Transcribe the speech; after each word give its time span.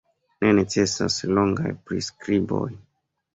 Ne 0.45 0.53
necesas 0.59 1.17
longaj 1.33 1.75
priskriboj. 1.91 2.65